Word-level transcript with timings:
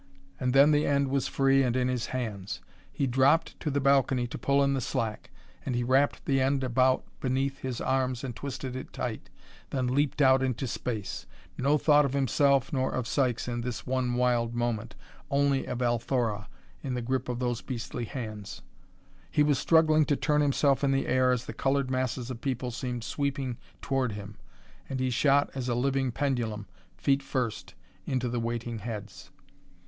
And 0.39 0.51
then 0.53 0.71
the 0.71 0.87
end 0.87 1.09
was 1.09 1.27
free 1.27 1.61
and 1.61 1.75
in 1.75 1.87
his 1.87 2.07
hands. 2.07 2.59
He 2.91 3.05
dropped 3.05 3.59
to 3.59 3.69
the 3.69 3.79
balcony 3.79 4.25
to 4.29 4.37
pull 4.39 4.63
in 4.63 4.73
the 4.73 4.81
slack, 4.81 5.29
and 5.63 5.75
he 5.75 5.83
wrapped 5.83 6.25
the 6.25 6.41
end 6.41 6.63
about 6.63 7.03
beneath 7.19 7.59
his 7.59 7.79
arms 7.79 8.23
and 8.23 8.35
twisted 8.35 8.75
it 8.75 8.93
tight, 8.93 9.29
then 9.69 9.85
leaped 9.85 10.19
out 10.19 10.41
into 10.41 10.65
space. 10.65 11.27
No 11.55 11.77
thought 11.77 12.03
of 12.03 12.13
himself 12.13 12.73
nor 12.73 12.91
of 12.91 13.07
Sykes 13.07 13.47
in 13.47 13.61
this 13.61 13.85
one 13.85 14.15
wild 14.15 14.55
moment, 14.55 14.95
only 15.29 15.67
of 15.67 15.83
Althora 15.83 16.49
in 16.81 16.95
the 16.95 17.03
grip 17.03 17.29
of 17.29 17.37
those 17.37 17.61
beastly 17.61 18.05
hands. 18.05 18.63
He 19.29 19.43
was 19.43 19.59
struggling 19.59 20.05
to 20.05 20.15
turn 20.15 20.41
himself 20.41 20.83
in 20.83 20.89
the 20.91 21.05
air 21.05 21.31
as 21.31 21.45
the 21.45 21.53
colored 21.53 21.91
masses 21.91 22.31
of 22.31 22.41
people 22.41 22.71
seemed 22.71 23.03
sweeping 23.03 23.57
toward 23.83 24.13
him, 24.13 24.35
and 24.89 24.99
he 24.99 25.11
shot 25.11 25.51
as 25.53 25.69
a 25.69 25.75
living 25.75 26.11
pendulum, 26.11 26.65
feet 26.97 27.21
first, 27.21 27.75
into 28.07 28.29
the 28.29 28.39
waiting 28.39 28.79
heads. 28.79 29.29